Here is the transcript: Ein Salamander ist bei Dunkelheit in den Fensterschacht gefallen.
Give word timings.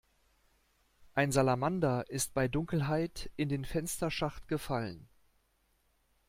Ein 1.13 1.31
Salamander 1.31 2.09
ist 2.09 2.33
bei 2.33 2.47
Dunkelheit 2.47 3.29
in 3.37 3.49
den 3.49 3.65
Fensterschacht 3.65 4.47
gefallen. 4.47 5.07